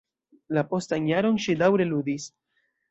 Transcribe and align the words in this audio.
La 0.57 0.63
postan 0.71 1.11
jaron, 1.11 1.39
ŝi 1.45 1.59
daŭre 1.63 1.91
ludis. 1.95 2.31